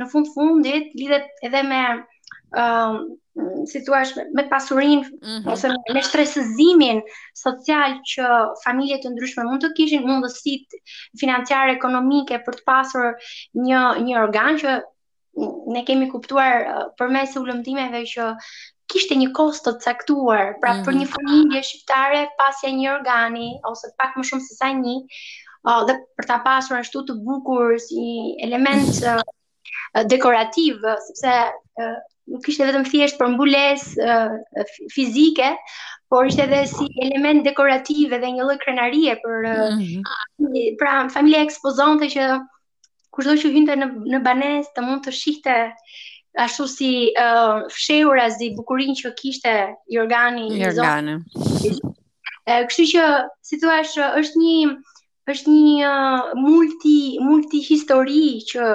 në 0.01 0.07
fund 0.15 0.31
fundit 0.37 0.89
lidhet 1.01 1.29
edhe 1.49 1.61
me 1.69 1.83
um, 2.63 2.97
si 3.73 3.83
thua 3.89 4.01
me 4.39 4.47
pasurin 4.55 5.03
mm 5.05 5.35
-hmm. 5.35 5.51
ose 5.53 5.69
me 5.97 6.03
shtresëzimin 6.07 7.03
social 7.43 7.95
që 8.13 8.33
familje 8.65 8.97
të 9.03 9.11
ndryshme 9.13 9.45
mund 9.51 9.61
të 9.67 9.71
kishin 9.77 10.09
mundësitë 10.09 10.81
financiare 11.23 11.77
ekonomike 11.77 12.41
për 12.49 12.57
të 12.59 12.67
pasur 12.73 13.13
një 13.69 13.85
një 14.09 14.17
organ 14.25 14.59
që 14.65 14.79
ne 15.73 15.81
kemi 15.87 16.07
kuptuar 16.11 16.65
uh, 16.69 16.85
përmes 16.99 17.33
ulëmtimeve 17.39 17.99
që 18.13 18.25
kishte 18.93 19.15
një 19.19 19.27
kost 19.37 19.63
të 19.65 19.73
caktuar, 19.85 20.41
pra 20.63 20.73
mm 20.73 20.79
-hmm. 20.81 20.85
për 20.87 20.93
një 21.01 21.07
familje 21.13 21.61
shqiptare 21.67 22.23
pasja 22.41 22.69
një 22.79 22.89
organi, 22.97 23.47
ose 23.71 23.87
pak 24.01 24.17
më 24.17 24.25
shumë 24.29 24.45
se 24.47 24.53
sa 24.59 24.71
një, 24.79 24.95
uh, 25.69 25.85
dhe 25.87 25.95
për 26.19 26.27
ta 26.31 26.37
pasur 26.47 26.77
në 26.77 26.83
shtu 26.89 27.05
të 27.09 27.15
bukur 27.29 27.77
si 27.85 28.05
element 28.47 28.89
uh, 29.11 29.23
dekorativ, 30.13 30.83
sepse 31.07 31.37
uh, 31.81 31.97
nuk 32.31 32.45
vetëm 32.47 32.85
thjesht 32.91 33.17
për 33.19 33.27
mbules 33.33 33.81
uh, 34.03 34.35
fizike, 34.95 35.49
por 36.11 36.27
ishte 36.27 36.43
edhe 36.43 36.65
si 36.75 36.85
element 37.05 37.43
dekorativ 37.47 38.13
edhe 38.17 38.33
një 38.35 38.43
lloj 38.43 38.59
krenarie 38.65 39.15
për 39.23 39.37
uh, 39.55 39.75
mm 39.77 39.79
-hmm. 39.79 40.75
pra 40.79 40.95
familja 41.17 41.41
ekspozonte 41.47 42.05
që 42.15 42.19
kushdo 43.15 43.33
që 43.43 43.49
hynte 43.55 43.75
në 43.79 43.85
në 44.15 44.19
banes 44.25 44.67
të 44.75 44.83
mund 44.87 45.01
të 45.05 45.13
shihte 45.15 45.55
ashtu 46.43 46.67
si 46.73 46.89
uh, 47.23 47.57
fshehura 47.75 48.29
zi 48.39 48.47
bukurinë 48.59 48.97
që 49.01 49.11
kishte 49.21 49.55
i 49.95 49.99
organi 50.03 50.45
i 50.55 50.61
organi. 50.69 51.15
Kështu 52.47 52.87
që 52.93 53.09
si 53.49 53.59
thua 53.63 53.77
është 53.83 54.45
një 54.45 54.77
është 55.35 55.53
një 55.57 55.89
uh, 55.91 56.31
multi 56.39 56.95
multi 57.25 57.61
histori 57.67 58.23
që 58.51 58.71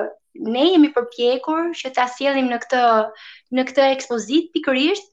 ne 0.52 0.64
jemi 0.68 0.92
përpjekur 0.96 1.72
që 1.80 1.90
ta 1.96 2.04
sjellim 2.12 2.52
në 2.52 2.60
këtë 2.66 2.84
në 3.56 3.66
këtë 3.70 3.88
ekspozit 3.96 4.52
pikërisht 4.54 5.10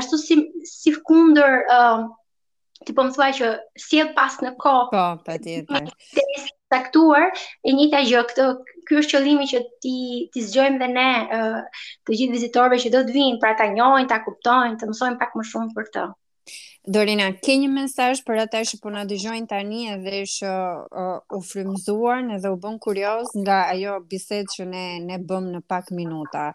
ashtu 0.00 0.18
si 0.26 0.38
si 0.74 0.94
kundër 1.08 1.62
uh, 1.78 2.06
ti 2.84 2.92
po 2.96 3.06
më 3.06 3.14
thua 3.16 3.28
që 3.38 3.52
sjell 3.80 4.10
pas 4.16 4.36
në 4.44 4.52
kohë. 4.60 4.90
Po, 4.92 5.04
patjetër. 5.26 5.88
Të 6.12 6.44
taktuar, 6.74 7.30
e 7.66 7.74
njëjta 7.78 8.00
gjë 8.08 8.22
këto, 8.32 8.46
ky 8.88 8.98
është 9.00 9.14
qëllimi 9.14 9.46
që 9.52 9.62
ti 9.82 9.94
ti 10.34 10.42
zgjojmë 10.50 10.80
dhe 10.82 10.88
ne 10.92 11.08
uh, 11.38 11.86
të 12.02 12.18
gjithë 12.18 12.34
vizitorëve 12.36 12.80
që 12.82 12.92
do 12.96 13.04
të 13.06 13.14
vinë, 13.14 13.40
pra 13.42 13.54
ta 13.58 13.70
njohin, 13.72 14.08
ta 14.10 14.18
kuptojnë, 14.26 14.80
të 14.80 14.90
mësojmë 14.90 15.20
pak 15.22 15.36
më 15.38 15.46
shumë 15.52 15.76
për 15.78 15.92
të. 15.94 16.06
Dorina, 16.94 17.32
ke 17.42 17.56
një 17.58 17.66
mesazh 17.74 18.20
për 18.26 18.44
ata 18.44 18.60
që 18.62 18.78
po 18.82 18.92
na 18.94 19.00
dëgjojnë 19.10 19.48
tani 19.50 19.80
edhe 19.96 20.20
që 20.36 20.50
uh, 20.50 21.34
u 21.34 21.40
në 21.40 22.36
edhe 22.36 22.52
u 22.54 22.58
bën 22.62 22.76
kurioz 22.84 23.32
nga 23.42 23.56
ajo 23.72 23.96
bisedë 24.10 24.52
që 24.54 24.66
ne 24.74 24.84
ne 25.06 25.16
bëmë 25.18 25.54
në 25.56 25.60
pak 25.66 25.90
minuta. 25.90 26.52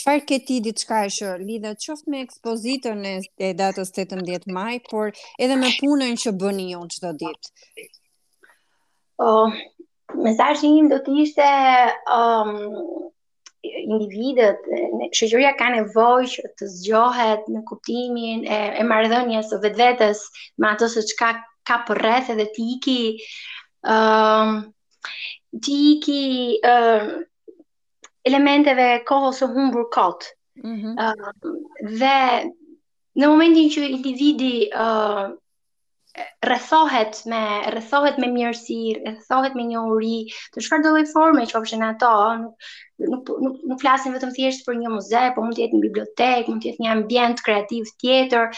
Qëfar 0.00 0.20
ke 0.24 0.36
ti 0.48 0.54
ditë 0.64 0.82
shka 0.82 0.98
e 1.04 1.08
shë 1.12 1.30
qoftë 1.84 2.10
me 2.12 2.20
ekspozitën 2.24 3.00
e, 3.10 3.14
e 3.44 3.48
datës 3.58 3.90
18 4.02 4.46
maj, 4.56 4.78
por 4.90 5.10
edhe 5.46 5.56
me 5.60 5.68
punën 5.80 6.14
që 6.22 6.32
bëni 6.40 6.68
ju 6.72 6.78
në 6.84 6.90
qdo 6.94 7.10
ditë? 7.20 7.84
Uh, 9.24 9.50
Mesajë 10.24 10.70
një 10.76 10.86
do 10.94 11.00
të 11.08 11.16
ishte 11.24 11.50
um, 12.16 12.54
individet, 13.84 14.64
shëgjëria 15.20 15.52
ka 15.60 15.68
nevoj 15.76 16.30
që 16.36 16.54
të 16.60 16.70
zgjohet 16.80 17.48
në 17.52 17.64
kuptimin 17.72 18.46
e, 18.56 18.60
e 18.80 18.84
mardhënjës 18.94 19.52
o 19.52 19.60
vetë 19.66 19.82
vetës 19.82 20.24
me 20.62 20.70
ato 20.70 20.88
se 20.96 21.04
qka 21.12 21.34
ka 21.68 21.82
përreth 21.90 22.32
edhe 22.38 22.48
t'i 22.56 22.70
iki 22.78 23.00
um, 23.84 24.56
t'i 25.60 25.78
iki 25.96 26.20
um, 26.72 27.20
elementeve 28.26 28.88
kohës 29.08 29.40
së 29.42 29.48
humbur 29.54 29.88
kot. 29.94 30.24
Mm 30.64 30.76
-hmm. 30.76 30.98
uh, 31.00 31.92
dhe 31.98 33.20
në 33.20 33.28
momentin 33.28 33.70
që 33.70 33.86
individi 33.88 34.56
uh, 34.76 35.30
rrethohet 36.44 37.22
me 37.30 37.40
rrethohet 37.72 38.18
me 38.18 38.28
mirësi, 38.34 38.78
rrethohet 39.06 39.54
me 39.54 39.64
njohuri, 39.70 40.26
të 40.54 40.64
çfarë 40.66 40.82
do 40.84 40.92
lloj 40.94 41.04
forme 41.12 41.46
qofshin 41.52 41.82
ato, 41.86 42.14
nuk 42.36 43.14
nuk, 43.14 43.30
nuk, 43.44 43.56
nuk 43.72 43.80
flasim 43.80 44.12
vetëm 44.14 44.34
thjesht 44.36 44.66
për 44.66 44.74
një 44.82 44.90
muze, 44.96 45.22
por 45.34 45.42
mund 45.44 45.56
të 45.56 45.62
jetë 45.62 45.76
një 45.76 45.84
bibliotekë, 45.86 46.48
mund 46.50 46.62
të 46.64 46.68
jetë 46.70 46.84
një 46.84 46.92
ambient 46.96 47.42
kreativ 47.46 47.84
tjetër. 48.02 48.50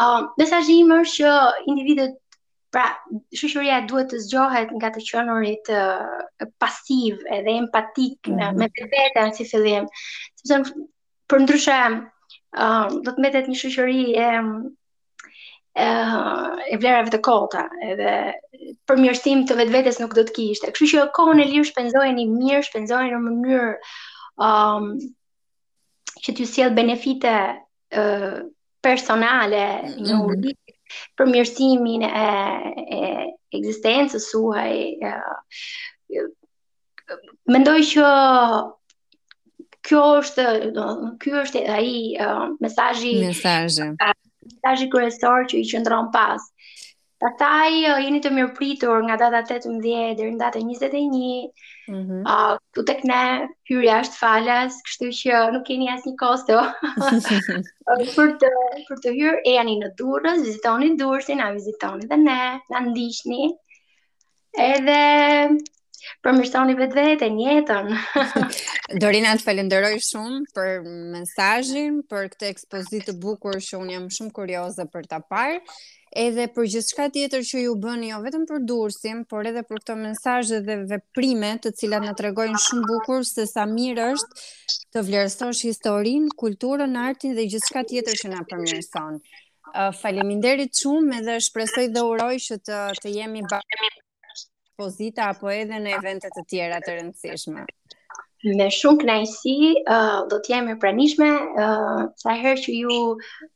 Ëm, 0.00 0.26
uh, 0.26 0.32
mesazhi 0.38 0.78
është 0.98 1.16
që 1.16 1.30
individët 1.74 2.21
Pra, 2.72 2.86
shëshëria 3.36 3.82
duhet 3.88 4.06
të 4.14 4.18
zgjohet 4.24 4.70
nga 4.78 4.88
të 4.94 5.00
qënurit 5.06 5.66
uh, 5.78 6.22
pasiv 6.62 7.18
edhe 7.38 7.54
empatik 7.62 8.28
mm 8.30 8.38
-hmm. 8.38 8.60
me 8.62 8.68
vetë 8.68 8.86
vetën 8.94 9.32
si 9.38 9.44
fillim. 9.50 9.88
Sëpse, 10.48 10.72
për 11.28 11.42
ndryshe, 11.44 11.76
do 13.04 13.10
të 13.18 13.22
metet 13.26 13.50
një 13.50 13.58
shëshëri 13.62 14.04
e, 14.22 14.28
e, 15.84 15.86
e 15.86 16.78
vlerave 16.80 17.12
të 17.12 17.20
kota, 17.28 17.66
edhe 17.90 18.14
për 18.88 19.00
mjërësim 19.02 19.44
të 19.50 19.58
vetë 19.60 19.74
vetës 19.76 20.00
nuk 20.04 20.16
do 20.20 20.24
të 20.30 20.36
kishtë. 20.40 20.72
Kështu 20.72 20.90
që 20.94 21.04
kohën 21.20 21.44
e 21.44 21.48
lirë 21.52 21.68
shpenzojë 21.74 22.16
një 22.16 22.26
mirë, 22.38 22.62
shpenzojnë 22.70 23.12
në 23.12 23.20
mënyrë 23.26 23.68
um, 24.48 24.88
që 26.24 26.30
t'ju 26.38 26.48
sjellë 26.54 26.78
benefite 26.80 27.36
uh, 28.00 28.36
personale, 28.80 29.64
mm 29.82 30.16
-hmm 30.16 30.56
përmirësimin 31.18 32.02
e, 32.08 32.12
e 32.96 32.98
ekzistencës 33.58 34.26
suaj. 34.32 35.18
Mendoj 37.52 37.78
që 37.92 38.10
kjo 39.88 40.02
është, 40.22 40.48
ky 41.22 41.32
është 41.42 41.62
ai 41.76 41.88
mesazhi 42.64 43.16
mesazhi 43.26 43.88
mesazhi 43.92 44.88
kryesor 44.92 45.48
që 45.50 45.58
i 45.58 45.66
qendron 45.72 46.08
pas 46.14 46.44
Ta 47.38 47.50
uh, 47.68 48.00
jeni 48.02 48.18
të 48.18 48.30
mirë 48.34 48.48
pritur 48.56 49.04
nga 49.06 49.14
data 49.20 49.44
18 49.46 49.76
dhe 49.82 50.14
në 50.32 50.38
data 50.40 50.58
21. 50.58 51.50
Mm 51.88 51.94
-hmm. 51.94 52.24
uh, 52.26 52.56
tu 52.74 52.82
të 52.82 52.96
këne, 53.00 53.18
hyrja 53.70 54.00
është 54.02 54.18
falas, 54.18 54.80
kështu 54.88 55.10
që 55.20 55.38
nuk 55.54 55.62
keni 55.68 55.86
asë 55.92 56.08
një 56.10 56.16
kosto. 56.18 56.58
për, 58.18 58.34
të, 58.42 58.50
për 58.88 59.02
të 59.04 59.14
hyrë, 59.20 59.38
e 59.46 59.54
janë 59.54 59.76
në 59.84 59.92
durës, 60.02 60.42
vizitoni 60.48 60.96
durësin, 60.98 61.44
a 61.46 61.52
vizitoni 61.54 62.10
dhe 62.10 62.18
ne, 62.24 62.40
na 62.74 62.82
ndiqni. 62.88 63.52
Edhe 64.66 64.98
për 66.26 66.32
më 66.40 66.74
vetë 66.82 67.06
vetë 67.08 67.26
e 67.26 67.30
njetën. 67.38 67.88
Dorina 69.00 69.36
të 69.38 69.44
falenderoj 69.46 69.94
shumë 70.10 70.40
për 70.58 70.70
mensajin, 71.14 72.02
për 72.10 72.28
këtë 72.34 72.50
ekspozit 72.52 73.06
të 73.08 73.14
bukur 73.22 73.60
shumë, 73.62 73.92
jam 73.94 74.10
shumë 74.10 74.32
kurioze 74.40 74.90
për 74.90 75.02
të 75.06 75.18
parë 75.30 75.60
edhe 76.20 76.46
për 76.52 76.66
gjithë 76.74 76.92
shka 76.92 77.06
tjetër 77.14 77.44
që 77.48 77.60
ju 77.62 77.72
bëni 77.80 78.10
jo 78.10 78.18
vetëm 78.24 78.42
për 78.48 78.64
dursim, 78.68 79.22
por 79.30 79.48
edhe 79.48 79.62
për 79.68 79.80
këto 79.80 79.96
mensajë 80.00 80.58
dhe 80.66 80.76
veprime 80.90 81.52
të 81.64 81.72
cilat 81.78 82.04
në 82.04 82.12
tregojnë 82.20 82.60
shumë 82.66 82.88
bukur 82.90 83.24
se 83.28 83.46
sa 83.48 83.64
mirë 83.70 84.08
është 84.16 84.42
të 84.92 85.04
vlerësosh 85.08 85.62
historinë, 85.70 86.32
kulturën, 86.42 86.98
artin 87.02 87.34
dhe 87.36 87.46
gjithë 87.48 87.70
shka 87.70 87.84
tjetër 87.92 88.20
që 88.22 88.32
nga 88.34 88.44
përmjërëson. 88.52 89.18
Uh, 89.72 89.88
Faleminderit 90.02 90.82
shumë 90.82 91.22
edhe 91.22 91.38
shpresoj 91.48 91.86
dhe 91.94 92.04
uroj 92.12 92.34
që 92.48 92.60
të, 92.68 92.82
të 93.00 93.14
jemi 93.16 93.44
bërë 93.48 93.92
pozita 94.82 95.30
apo 95.32 95.48
edhe 95.52 95.78
në 95.84 95.96
eventet 95.96 96.34
të 96.36 96.46
tjera 96.50 96.80
të 96.84 96.98
rëndësishme. 96.98 97.64
Me 98.44 98.66
shumë 98.74 98.98
knajsi, 99.04 99.52
uh, 99.86 100.26
do 100.30 100.38
t'jemi 100.42 100.72
e 100.74 100.78
pranishme, 100.82 101.28
uh, 101.64 102.06
sa 102.18 102.32
herë 102.40 102.58
që 102.64 102.72
ju 102.74 102.96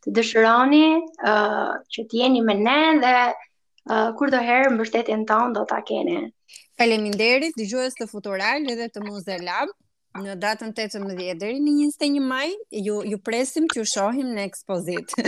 të 0.05 0.13
dëshëroni, 0.19 0.83
uh, 1.31 1.73
që 1.95 2.05
t'jeni 2.13 2.43
me 2.47 2.55
ne 2.55 2.79
dhe 3.03 3.13
uh, 3.27 4.15
kur 4.19 4.31
do 4.35 4.39
herë 4.51 4.71
më 4.71 4.79
bështetin 4.85 5.25
tonë 5.33 5.57
do 5.59 5.65
t'a 5.73 5.81
kene. 5.89 6.21
Faleminderit, 6.79 7.59
dëgjues 7.59 7.99
të 7.99 8.07
Futural 8.13 8.63
dhe 8.79 8.87
të 8.95 9.03
Muze 9.09 9.41
Lab. 9.49 9.75
Në 10.23 10.39
datën 10.41 10.71
18 10.71 11.11
deri 11.19 11.59
në 11.61 11.75
21 11.83 12.23
maj 12.29 12.47
ju 12.87 13.03
ju 13.11 13.19
presim 13.19 13.67
të 13.69 13.81
ju 13.83 13.89
shohim 13.97 14.31
në 14.39 14.47
ekspozit. 14.53 15.19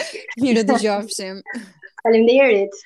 Mirë 0.45 0.63
dëgjofshim. 0.71 1.43
Faleminderit. 2.05 2.79